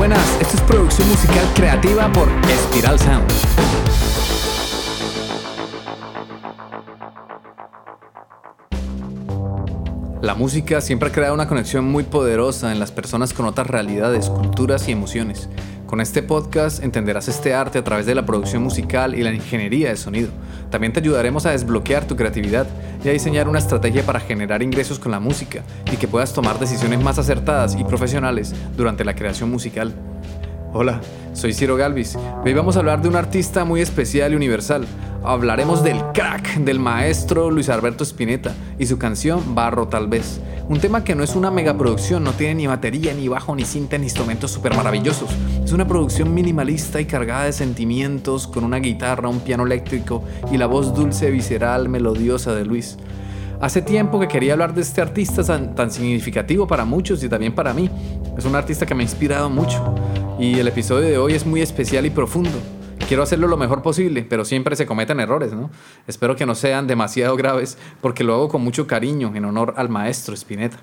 [0.00, 0.40] buenas.
[0.40, 3.30] Esto es producción musical creativa por Espiral Sound.
[10.22, 14.30] La música siempre ha creado una conexión muy poderosa en las personas con otras realidades,
[14.30, 15.50] culturas y emociones.
[15.90, 19.88] Con este podcast entenderás este arte a través de la producción musical y la ingeniería
[19.88, 20.28] de sonido.
[20.70, 22.68] También te ayudaremos a desbloquear tu creatividad
[23.02, 26.60] y a diseñar una estrategia para generar ingresos con la música y que puedas tomar
[26.60, 29.92] decisiones más acertadas y profesionales durante la creación musical.
[30.72, 31.00] Hola,
[31.32, 32.16] soy Ciro Galvis.
[32.44, 34.86] Hoy vamos a hablar de un artista muy especial y universal.
[35.24, 40.40] Hablaremos del crack del maestro Luis Alberto Spinetta y su canción Barro tal vez.
[40.70, 43.98] Un tema que no es una megaproducción, no tiene ni batería, ni bajo, ni cinta,
[43.98, 45.28] ni instrumentos súper maravillosos.
[45.64, 50.58] Es una producción minimalista y cargada de sentimientos, con una guitarra, un piano eléctrico y
[50.58, 52.98] la voz dulce, visceral, melodiosa de Luis.
[53.60, 57.74] Hace tiempo que quería hablar de este artista tan, significativo para muchos y también para
[57.74, 57.90] mí.
[58.38, 59.96] Es un artista que me ha inspirado mucho
[60.38, 62.60] y el episodio de hoy es muy especial y profundo.
[63.10, 65.68] Quiero hacerlo lo mejor posible, pero siempre se cometen errores, ¿no?
[66.06, 69.88] Espero que no sean demasiado graves porque lo hago con mucho cariño en honor al
[69.88, 70.78] maestro Spinetta.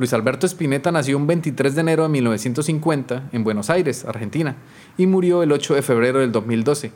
[0.00, 4.56] Luis Alberto Spinetta nació un 23 de enero de 1950 en Buenos Aires, Argentina,
[4.98, 6.90] y murió el 8 de febrero del 2012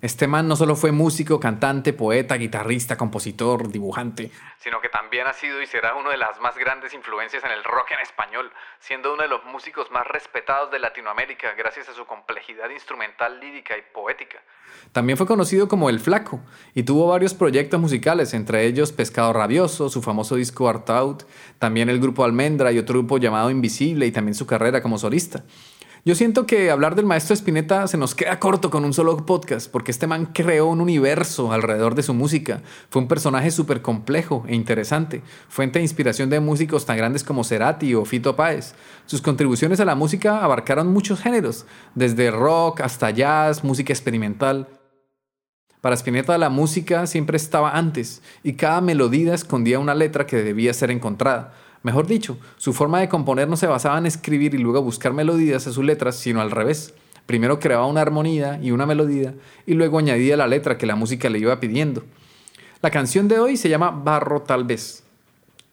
[0.00, 5.32] este man no solo fue músico, cantante, poeta, guitarrista, compositor, dibujante, sino que también ha
[5.32, 9.12] sido y será una de las más grandes influencias en el rock en español, siendo
[9.12, 13.82] uno de los músicos más respetados de Latinoamérica gracias a su complejidad instrumental, lírica y
[13.92, 14.38] poética.
[14.92, 16.40] También fue conocido como El Flaco
[16.74, 21.24] y tuvo varios proyectos musicales, entre ellos Pescado Rabioso, su famoso disco Art Out,
[21.58, 25.42] también el grupo Almendra y otro grupo llamado Invisible y también su carrera como solista.
[26.08, 29.70] Yo siento que hablar del maestro Spinetta se nos queda corto con un solo podcast,
[29.70, 32.62] porque este man creó un universo alrededor de su música.
[32.88, 35.20] Fue un personaje súper complejo e interesante,
[35.50, 38.74] fuente de inspiración de músicos tan grandes como Cerati o Fito Páez.
[39.04, 44.66] Sus contribuciones a la música abarcaron muchos géneros, desde rock hasta jazz, música experimental.
[45.82, 50.72] Para Spinetta la música siempre estaba antes, y cada melodía escondía una letra que debía
[50.72, 51.52] ser encontrada.
[51.88, 55.66] Mejor dicho, su forma de componer no se basaba en escribir y luego buscar melodías
[55.66, 56.92] a sus letras, sino al revés.
[57.24, 59.32] Primero creaba una armonía y una melodía
[59.64, 62.04] y luego añadía la letra que la música le iba pidiendo.
[62.82, 65.02] La canción de hoy se llama Barro tal vez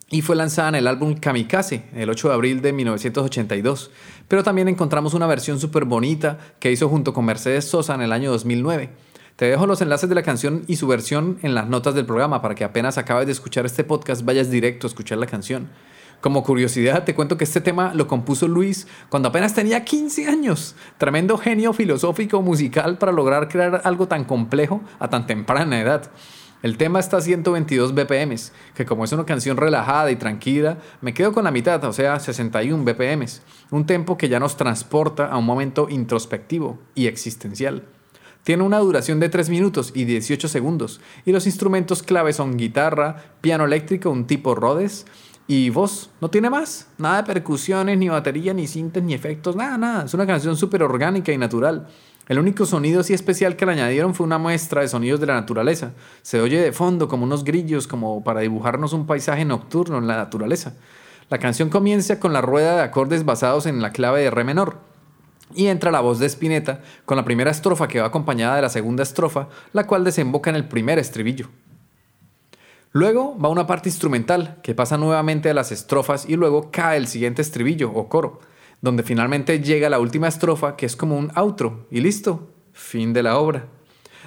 [0.10, 3.92] y fue lanzada en el álbum Kamikaze el 8 de abril de 1982,
[4.30, 8.14] pero también encontramos una versión súper bonita que hizo junto con Mercedes Sosa en el
[8.14, 8.90] año 2009.
[9.36, 12.42] Te dejo los enlaces de la canción y su versión en las notas del programa
[12.42, 15.68] para que apenas acabes de escuchar este podcast vayas directo a escuchar la canción.
[16.26, 20.76] Como curiosidad, te cuento que este tema lo compuso Luis cuando apenas tenía 15 años.
[20.98, 26.10] Tremendo genio filosófico musical para lograr crear algo tan complejo a tan temprana edad.
[26.64, 28.36] El tema está a 122 BPM,
[28.74, 32.20] que como es una canción relajada y tranquila, me quedo con la mitad, o sea,
[32.20, 33.24] 61 BPM,
[33.70, 37.84] un tempo que ya nos transporta a un momento introspectivo y existencial.
[38.42, 43.36] Tiene una duración de 3 minutos y 18 segundos, y los instrumentos clave son guitarra,
[43.42, 45.06] piano eléctrico, un tipo Rhodes,
[45.48, 46.88] y voz, no tiene más.
[46.98, 50.06] Nada de percusiones, ni batería, ni cintas, ni efectos, nada, nada.
[50.06, 51.88] Es una canción súper orgánica y natural.
[52.28, 55.36] El único sonido así especial que le añadieron fue una muestra de sonidos de la
[55.36, 55.92] naturaleza.
[56.24, 60.18] Se oye de fondo como unos grillos, como para dibujarnos un paisaje nocturno en la
[60.18, 60.74] naturaleza.
[61.30, 64.78] La canción comienza con la rueda de acordes basados en la clave de re menor.
[65.54, 68.70] Y entra la voz de Spinetta con la primera estrofa que va acompañada de la
[68.70, 71.50] segunda estrofa, la cual desemboca en el primer estribillo.
[72.96, 77.08] Luego va una parte instrumental que pasa nuevamente a las estrofas y luego cae el
[77.08, 78.40] siguiente estribillo o coro,
[78.80, 83.22] donde finalmente llega la última estrofa que es como un outro y listo, fin de
[83.22, 83.68] la obra.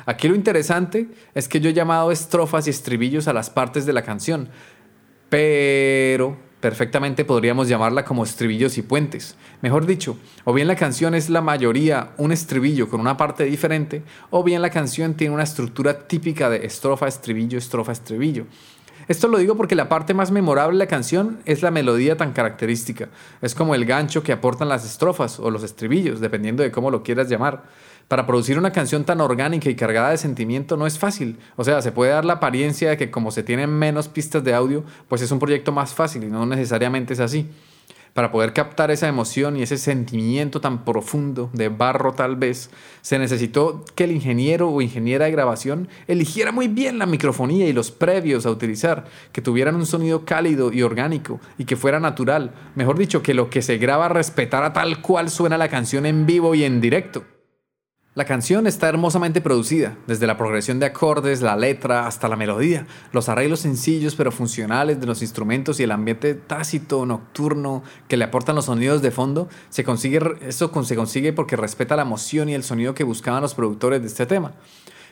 [0.04, 3.94] Aquí lo interesante es que yo he llamado estrofas y estribillos a las partes de
[3.94, 4.50] la canción,
[5.30, 9.36] pero perfectamente podríamos llamarla como estribillos y puentes.
[9.62, 14.02] Mejor dicho, o bien la canción es la mayoría un estribillo con una parte diferente,
[14.30, 18.46] o bien la canción tiene una estructura típica de estrofa, estribillo, estrofa, estribillo.
[19.06, 22.32] Esto lo digo porque la parte más memorable de la canción es la melodía tan
[22.32, 23.08] característica.
[23.40, 27.02] Es como el gancho que aportan las estrofas o los estribillos, dependiendo de cómo lo
[27.02, 27.64] quieras llamar
[28.08, 31.38] para producir una canción tan orgánica y cargada de sentimiento no es fácil.
[31.56, 34.54] O sea, se puede dar la apariencia de que como se tienen menos pistas de
[34.54, 37.48] audio, pues es un proyecto más fácil y no necesariamente es así.
[38.14, 42.70] Para poder captar esa emoción y ese sentimiento tan profundo de barro tal vez,
[43.02, 47.74] se necesitó que el ingeniero o ingeniera de grabación eligiera muy bien la microfonía y
[47.74, 52.54] los previos a utilizar, que tuvieran un sonido cálido y orgánico y que fuera natural.
[52.74, 56.54] Mejor dicho, que lo que se graba respetara tal cual suena la canción en vivo
[56.54, 57.37] y en directo.
[58.18, 62.84] La canción está hermosamente producida, desde la progresión de acordes, la letra, hasta la melodía,
[63.12, 68.24] los arreglos sencillos pero funcionales de los instrumentos y el ambiente tácito, nocturno, que le
[68.24, 72.54] aportan los sonidos de fondo, se consigue, eso se consigue porque respeta la emoción y
[72.54, 74.52] el sonido que buscaban los productores de este tema.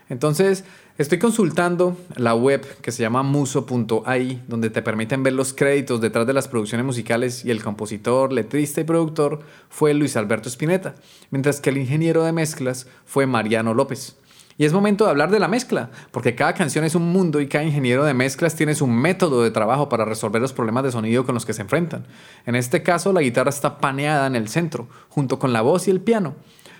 [0.09, 0.65] Entonces,
[0.99, 6.27] estoy consultando la web que se llama muso.ai, donde te permiten ver los créditos detrás
[6.27, 10.95] de las producciones musicales y el compositor, letrista y productor fue Luis Alberto Spinetta,
[11.31, 14.17] mientras que el ingeniero de mezclas fue Mariano López.
[14.59, 17.47] Y es momento de hablar de la mezcla, porque cada canción es un mundo y
[17.47, 21.27] cada ingeniero de mezclas tiene su método de trabajo para resolver los problemas de sonido
[21.27, 22.07] con los que se enfrentan.
[22.47, 25.91] En este caso, la guitarra está paneada en el centro, junto con la voz y
[25.91, 26.37] el piano.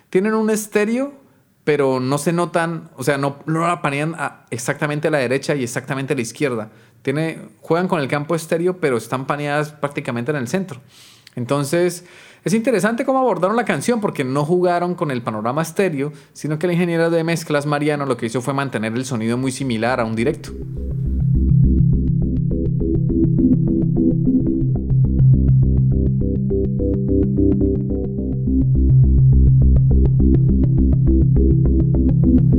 [0.09, 1.26] Tienen un estéreo
[1.67, 4.15] pero no se notan, o sea, no, no la panean
[4.51, 6.71] exactamente a la derecha y exactamente a la izquierda.
[7.03, 10.81] Tiene, juegan con el campo estéreo, pero están paneadas prácticamente en el centro.
[11.35, 12.05] Entonces,
[12.45, 16.67] es interesante cómo abordaron la canción porque no jugaron con el panorama estéreo, sino que
[16.67, 20.05] el ingeniero de mezclas Mariano lo que hizo fue mantener el sonido muy similar a
[20.05, 20.53] un directo.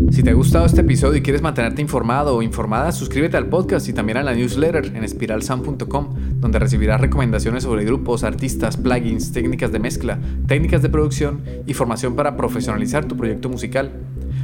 [0.10, 3.88] Si te ha gustado este episodio y quieres mantenerte informado o informada, suscríbete al podcast
[3.88, 9.72] y también a la newsletter en espiralsound.com, donde recibirás recomendaciones sobre grupos, artistas, plugins, técnicas
[9.72, 10.18] de mezcla,
[10.48, 13.92] técnicas de producción y formación para profesionalizar tu proyecto musical.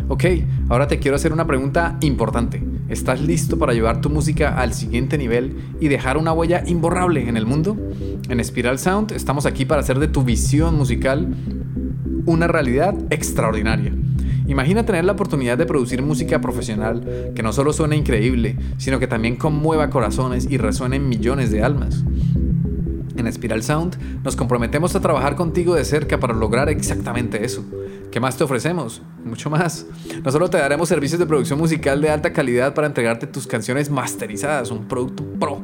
[0.09, 0.25] Ok,
[0.69, 2.61] ahora te quiero hacer una pregunta importante.
[2.89, 7.37] ¿Estás listo para llevar tu música al siguiente nivel y dejar una huella imborrable en
[7.37, 7.77] el mundo?
[8.29, 11.33] En Spiral Sound estamos aquí para hacer de tu visión musical
[12.25, 13.93] una realidad extraordinaria.
[14.45, 19.07] Imagina tener la oportunidad de producir música profesional que no solo suene increíble, sino que
[19.07, 22.03] también conmueva corazones y resuene en millones de almas.
[23.15, 27.63] En Spiral Sound nos comprometemos a trabajar contigo de cerca para lograr exactamente eso.
[28.11, 29.01] ¿Qué más te ofrecemos?
[29.23, 29.85] Mucho más.
[30.23, 33.89] No solo te daremos servicios de producción musical de alta calidad para entregarte tus canciones
[33.89, 35.61] masterizadas, un producto pro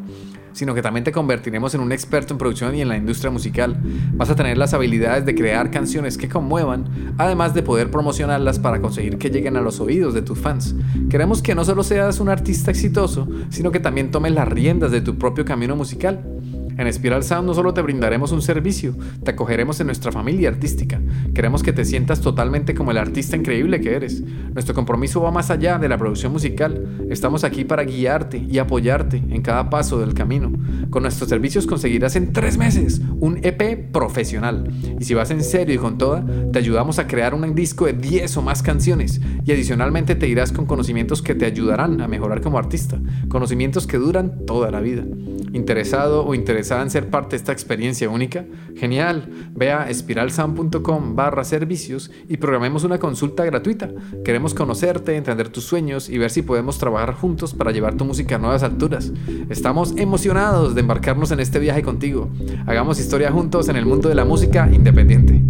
[0.59, 3.77] sino que también te convertiremos en un experto en producción y en la industria musical.
[4.15, 8.81] Vas a tener las habilidades de crear canciones que conmuevan, además de poder promocionarlas para
[8.81, 10.75] conseguir que lleguen a los oídos de tus fans.
[11.09, 14.99] Queremos que no solo seas un artista exitoso, sino que también tomes las riendas de
[14.99, 16.25] tu propio camino musical.
[16.79, 21.01] En Spiral Sound no solo te brindaremos un servicio, te acogeremos en nuestra familia artística.
[21.35, 24.23] Queremos que te sientas totalmente como el artista increíble que eres.
[24.53, 27.05] Nuestro compromiso va más allá de la producción musical.
[27.09, 30.53] Estamos aquí para guiarte y apoyarte en cada paso del camino.
[30.89, 34.71] Con nuestros servicios conseguirás en tres meses un EP profesional.
[34.97, 36.23] Y si vas en serio y con toda,
[36.53, 39.19] te ayudamos a crear un disco de 10 o más canciones.
[39.43, 42.97] Y adicionalmente te irás con conocimientos que te ayudarán a mejorar como artista.
[43.27, 45.03] Conocimientos que duran toda la vida.
[45.53, 48.45] ¿Interesado o interesada en ser parte de esta experiencia única?
[48.75, 53.89] Genial, ve a espiralsound.com barra servicios y programemos una consulta gratuita.
[54.23, 58.35] Queremos conocerte, entender tus sueños y ver si podemos trabajar juntos para llevar tu música
[58.35, 59.11] a nuevas alturas.
[59.49, 62.29] Estamos emocionados de embarcarnos en este viaje contigo.
[62.65, 65.41] Hagamos historia juntos en el mundo de la música independiente.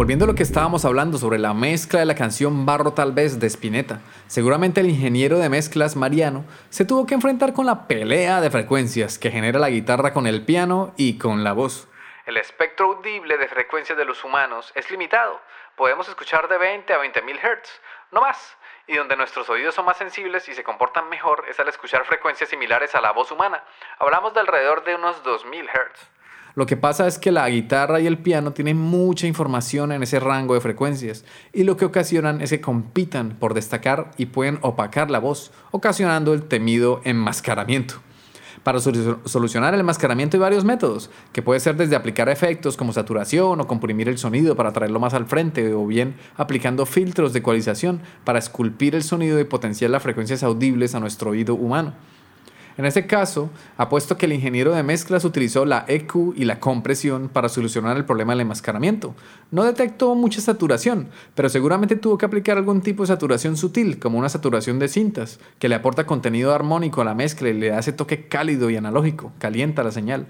[0.00, 3.38] Volviendo a lo que estábamos hablando sobre la mezcla de la canción Barro tal vez
[3.38, 8.40] de Spinetta, seguramente el ingeniero de mezclas Mariano se tuvo que enfrentar con la pelea
[8.40, 11.86] de frecuencias que genera la guitarra con el piano y con la voz.
[12.24, 15.38] El espectro audible de frecuencias de los humanos es limitado.
[15.76, 17.68] Podemos escuchar de 20 a 20 mil Hz,
[18.10, 18.56] no más.
[18.90, 22.50] Y donde nuestros oídos son más sensibles y se comportan mejor es al escuchar frecuencias
[22.50, 23.62] similares a la voz humana.
[24.00, 26.10] Hablamos de alrededor de unos 2000 Hz.
[26.56, 30.18] Lo que pasa es que la guitarra y el piano tienen mucha información en ese
[30.18, 35.08] rango de frecuencias y lo que ocasionan es que compitan por destacar y pueden opacar
[35.08, 38.02] la voz, ocasionando el temido enmascaramiento.
[38.62, 43.58] Para solucionar el enmascaramiento hay varios métodos, que puede ser desde aplicar efectos como saturación
[43.58, 48.02] o comprimir el sonido para traerlo más al frente, o bien aplicando filtros de ecualización
[48.24, 51.94] para esculpir el sonido y potenciar las frecuencias audibles a nuestro oído humano.
[52.80, 57.28] En este caso, apuesto que el ingeniero de mezclas utilizó la EQ y la compresión
[57.28, 59.14] para solucionar el problema del enmascaramiento.
[59.50, 64.18] No detectó mucha saturación, pero seguramente tuvo que aplicar algún tipo de saturación sutil, como
[64.18, 67.80] una saturación de cintas, que le aporta contenido armónico a la mezcla y le da
[67.80, 70.28] ese toque cálido y analógico, calienta la señal.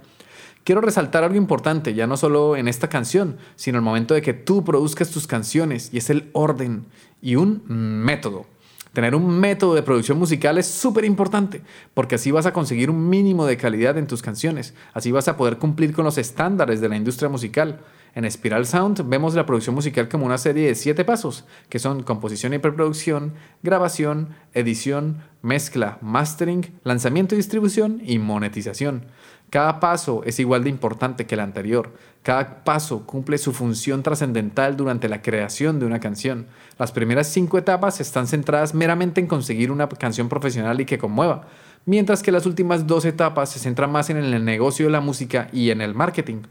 [0.64, 4.35] Quiero resaltar algo importante, ya no solo en esta canción, sino el momento de que
[4.35, 6.87] tú produzcas tus canciones, y es el orden
[7.23, 8.45] y un método.
[8.92, 11.62] Tener un método de producción musical es súper importante,
[11.94, 15.37] porque así vas a conseguir un mínimo de calidad en tus canciones, así vas a
[15.37, 17.80] poder cumplir con los estándares de la industria musical.
[18.16, 22.02] En Spiral Sound vemos la producción musical como una serie de siete pasos, que son
[22.02, 29.06] composición y preproducción, grabación, edición, mezcla, mastering, lanzamiento y distribución y monetización.
[29.50, 31.92] Cada paso es igual de importante que el anterior.
[32.23, 36.47] Cada paso cumple su función trascendental durante la creación de una canción.
[36.78, 41.49] Las primeras cinco etapas están centradas meramente en conseguir una canción profesional y que conmueva,
[41.85, 45.49] mientras que las últimas dos etapas se centran más en el negocio de la música
[45.52, 46.42] y en el marketing.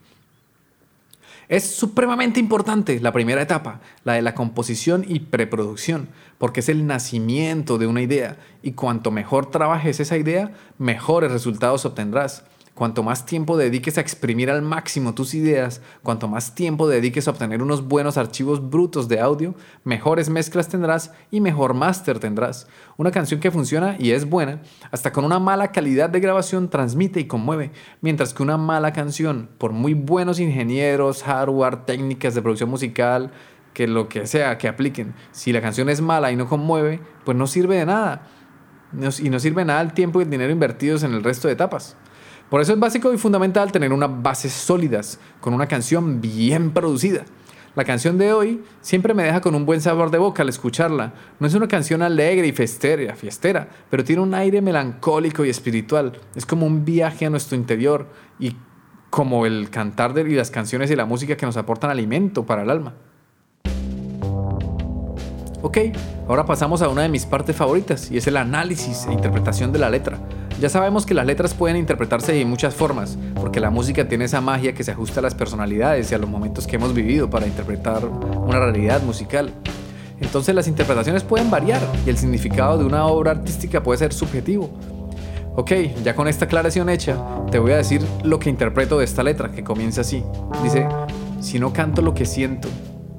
[1.47, 6.85] Es supremamente importante la primera etapa, la de la composición y preproducción, porque es el
[6.85, 12.43] nacimiento de una idea y cuanto mejor trabajes esa idea, mejores resultados obtendrás.
[12.79, 17.31] Cuanto más tiempo dediques a exprimir al máximo tus ideas, cuanto más tiempo dediques a
[17.31, 22.69] obtener unos buenos archivos brutos de audio, mejores mezclas tendrás y mejor máster tendrás.
[22.95, 27.19] Una canción que funciona y es buena, hasta con una mala calidad de grabación transmite
[27.19, 32.69] y conmueve, mientras que una mala canción, por muy buenos ingenieros, hardware, técnicas de producción
[32.69, 33.33] musical,
[33.73, 37.37] que lo que sea que apliquen, si la canción es mala y no conmueve, pues
[37.37, 38.25] no sirve de nada.
[39.21, 41.97] Y no sirve nada el tiempo y el dinero invertidos en el resto de etapas.
[42.49, 47.25] Por eso es básico y fundamental tener unas bases sólidas, con una canción bien producida.
[47.75, 51.13] La canción de hoy siempre me deja con un buen sabor de boca al escucharla.
[51.39, 56.13] No es una canción alegre y festera, fiestera, pero tiene un aire melancólico y espiritual.
[56.35, 58.07] Es como un viaje a nuestro interior
[58.39, 58.55] y
[59.11, 62.63] como el cantar de y las canciones y la música que nos aportan alimento para
[62.63, 62.95] el alma.
[65.61, 65.77] Ok,
[66.27, 69.79] ahora pasamos a una de mis partes favoritas y es el análisis e interpretación de
[69.79, 70.17] la letra.
[70.59, 74.41] Ya sabemos que las letras pueden interpretarse de muchas formas, porque la música tiene esa
[74.41, 77.47] magia que se ajusta a las personalidades y a los momentos que hemos vivido para
[77.47, 79.53] interpretar una realidad musical.
[80.19, 84.69] Entonces las interpretaciones pueden variar y el significado de una obra artística puede ser subjetivo.
[85.55, 85.71] Ok,
[86.03, 87.15] ya con esta aclaración hecha,
[87.51, 90.25] te voy a decir lo que interpreto de esta letra, que comienza así.
[90.61, 90.89] Dice,
[91.39, 92.67] si no canto lo que siento,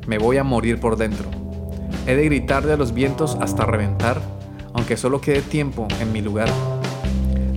[0.06, 1.30] me voy a morir por dentro.
[2.06, 4.20] He de gritarle a los vientos hasta reventar,
[4.74, 6.50] aunque solo quede tiempo en mi lugar.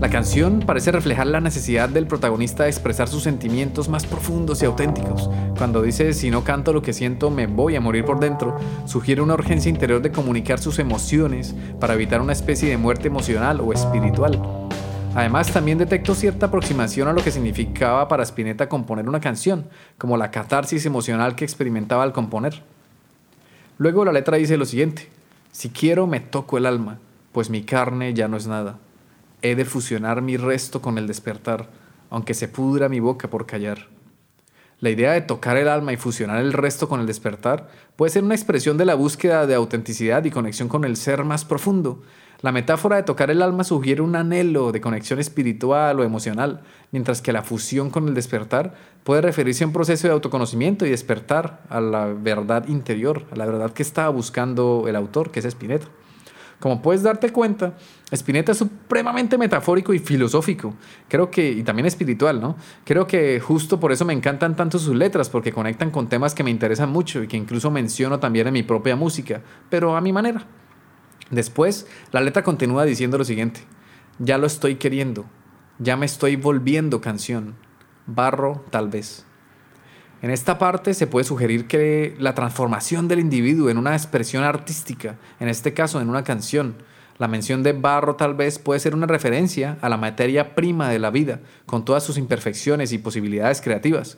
[0.03, 4.65] La canción parece reflejar la necesidad del protagonista de expresar sus sentimientos más profundos y
[4.65, 5.29] auténticos.
[5.57, 9.21] Cuando dice si no canto lo que siento me voy a morir por dentro, sugiere
[9.21, 13.71] una urgencia interior de comunicar sus emociones para evitar una especie de muerte emocional o
[13.71, 14.41] espiritual.
[15.15, 20.17] Además, también detecto cierta aproximación a lo que significaba para Spinetta componer una canción, como
[20.17, 22.61] la catarsis emocional que experimentaba al componer.
[23.77, 25.07] Luego la letra dice lo siguiente,
[25.53, 26.99] si quiero me toco el alma,
[27.31, 28.79] pues mi carne ya no es nada.
[29.45, 31.69] He de fusionar mi resto con el despertar,
[32.09, 33.89] aunque se pudra mi boca por callar.
[34.79, 38.23] La idea de tocar el alma y fusionar el resto con el despertar puede ser
[38.23, 42.03] una expresión de la búsqueda de autenticidad y conexión con el ser más profundo.
[42.39, 46.61] La metáfora de tocar el alma sugiere un anhelo de conexión espiritual o emocional,
[46.93, 50.89] mientras que la fusión con el despertar puede referirse a un proceso de autoconocimiento y
[50.89, 55.45] despertar a la verdad interior, a la verdad que estaba buscando el autor, que es
[55.45, 55.87] Spinetta.
[56.59, 57.73] Como puedes darte cuenta,
[58.11, 60.75] Spinetta es supremamente metafórico y filosófico,
[61.07, 62.55] creo que, y también espiritual, ¿no?
[62.85, 66.43] Creo que justo por eso me encantan tanto sus letras, porque conectan con temas que
[66.43, 70.13] me interesan mucho y que incluso menciono también en mi propia música, pero a mi
[70.13, 70.45] manera.
[71.31, 73.61] Después, la letra continúa diciendo lo siguiente,
[74.19, 75.25] ya lo estoy queriendo,
[75.79, 77.55] ya me estoy volviendo canción,
[78.05, 79.25] barro tal vez.
[80.23, 85.17] En esta parte se puede sugerir que la transformación del individuo en una expresión artística,
[85.41, 86.75] en este caso en una canción,
[87.17, 90.97] la mención de barro tal vez puede ser una referencia a la materia prima de
[90.97, 94.17] la vida, con todas sus imperfecciones y posibilidades creativas.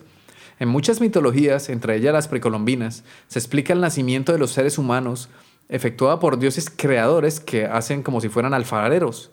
[0.60, 5.28] En muchas mitologías, entre ellas las precolombinas, se explica el nacimiento de los seres humanos
[5.68, 9.32] efectuada por dioses creadores que hacen como si fueran alfareros.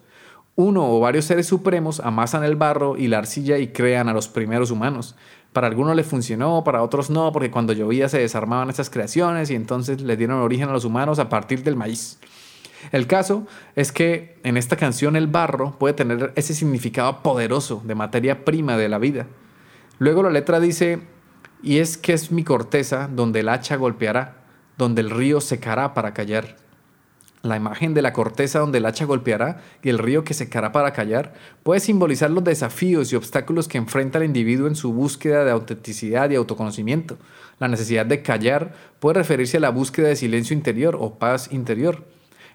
[0.56, 4.27] Uno o varios seres supremos amasan el barro y la arcilla y crean a los
[4.27, 5.15] primeros humanos.
[5.53, 9.55] Para algunos les funcionó, para otros no, porque cuando llovía se desarmaban estas creaciones y
[9.55, 12.19] entonces le dieron origen a los humanos a partir del maíz.
[12.91, 17.95] El caso es que en esta canción el barro puede tener ese significado poderoso de
[17.95, 19.27] materia prima de la vida.
[20.00, 21.00] Luego la letra dice,
[21.62, 24.43] y es que es mi corteza donde el hacha golpeará,
[24.77, 26.62] donde el río secará para callar
[27.44, 30.94] la imagen de la corteza donde el hacha golpeará y el río que secará para
[30.94, 35.52] callar, puede simbolizar los desafíos y obstáculos que enfrenta el individuo en su búsqueda de
[35.52, 37.18] autenticidad y autoconocimiento.
[37.60, 42.06] La necesidad de callar puede referirse a la búsqueda de silencio interior o paz interior.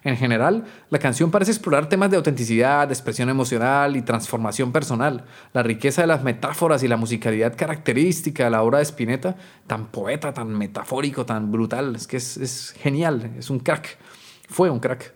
[0.03, 5.25] En general, la canción parece explorar temas de autenticidad, expresión emocional y transformación personal.
[5.53, 9.35] La riqueza de las metáforas y la musicalidad característica de la obra de Spinetta,
[9.67, 13.99] tan poeta, tan metafórico, tan brutal, es que es, es genial, es un crack
[14.49, 15.13] fue un crack.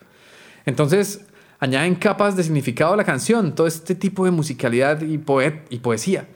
[0.66, 1.26] Entonces,
[1.60, 5.20] añaden capas de significado a la canción, todo este tipo de musicalidad y,
[5.70, 6.28] y poesía.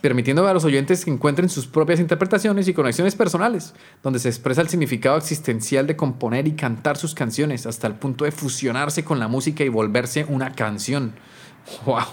[0.00, 4.60] permitiendo a los oyentes que encuentren sus propias interpretaciones y conexiones personales, donde se expresa
[4.60, 9.18] el significado existencial de componer y cantar sus canciones hasta el punto de fusionarse con
[9.18, 11.14] la música y volverse una canción.
[11.84, 12.04] ¡Wow!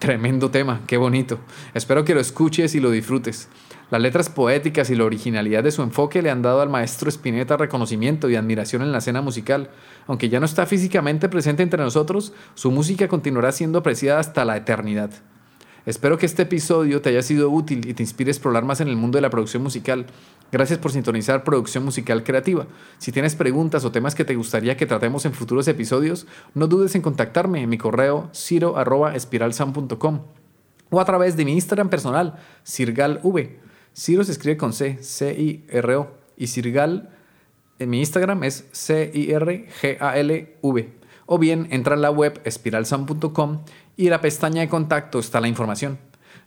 [0.00, 1.38] Tremendo tema, qué bonito.
[1.74, 3.48] Espero que lo escuches y lo disfrutes.
[3.90, 7.56] Las letras poéticas y la originalidad de su enfoque le han dado al maestro Spinetta
[7.56, 9.70] reconocimiento y admiración en la escena musical.
[10.06, 14.56] Aunque ya no está físicamente presente entre nosotros, su música continuará siendo apreciada hasta la
[14.56, 15.10] eternidad.
[15.86, 18.86] Espero que este episodio te haya sido útil y te inspire a explorar más en
[18.86, 20.06] el mundo de la producción musical.
[20.52, 22.68] Gracias por sintonizar Producción Musical Creativa.
[22.98, 26.94] Si tienes preguntas o temas que te gustaría que tratemos en futuros episodios, no dudes
[26.94, 30.20] en contactarme en mi correo ciro.espiralsound.com
[30.90, 33.69] o a través de mi Instagram personal, CirgalV.
[34.00, 36.08] Ciro se escribe con C, C-I-R-O.
[36.38, 37.10] Y Cirgal
[37.78, 40.48] en mi Instagram es C-I-R-G-A-L-V.
[41.26, 43.60] O bien entra en la web espiralsound.com
[43.98, 45.98] y en la pestaña de contacto está la información.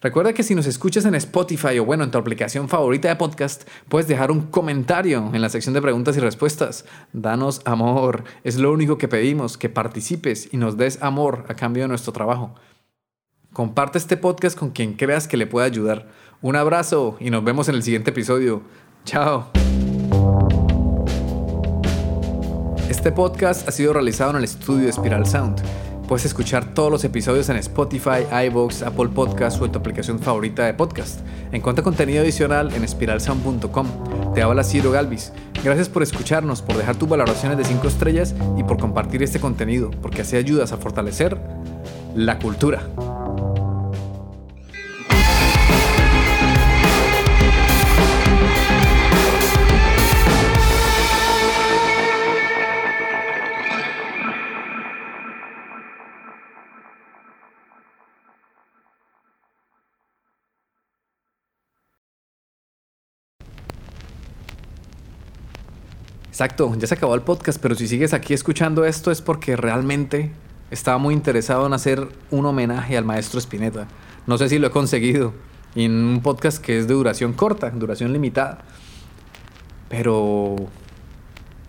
[0.01, 3.69] Recuerda que si nos escuchas en Spotify o bueno, en tu aplicación favorita de podcast,
[3.88, 6.86] puedes dejar un comentario en la sección de preguntas y respuestas.
[7.13, 11.83] Danos amor, es lo único que pedimos, que participes y nos des amor a cambio
[11.83, 12.55] de nuestro trabajo.
[13.53, 16.07] Comparte este podcast con quien creas que le pueda ayudar.
[16.43, 18.63] Un abrazo y nos vemos en el siguiente episodio.
[19.05, 19.47] Chao.
[22.89, 25.62] Este podcast ha sido realizado en el estudio Spiral Sound.
[26.05, 30.73] Puedes escuchar todos los episodios en Spotify, iVoox, Apple Podcasts o tu aplicación favorita de
[30.73, 31.21] podcast.
[31.53, 34.33] Encuentra contenido adicional en spiralsound.com.
[34.33, 35.31] Te habla Ciro Galvis.
[35.63, 39.91] Gracias por escucharnos, por dejar tus valoraciones de 5 estrellas y por compartir este contenido,
[40.01, 41.38] porque así ayudas a fortalecer
[42.15, 42.81] la cultura.
[66.33, 70.31] Exacto, ya se acabó el podcast, pero si sigues aquí escuchando esto es porque realmente
[70.71, 73.87] estaba muy interesado en hacer un homenaje al maestro Spinetta.
[74.25, 75.31] No sé si lo he conseguido
[75.75, 78.63] en un podcast que es de duración corta, duración limitada.
[79.89, 80.55] Pero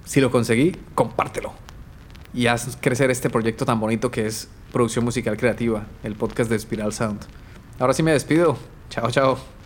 [0.06, 1.52] si lo conseguí, compártelo.
[2.32, 6.58] Y haz crecer este proyecto tan bonito que es Producción Musical Creativa, el podcast de
[6.58, 7.20] Spiral Sound.
[7.78, 8.56] Ahora sí me despido.
[8.88, 9.63] Chao, chao.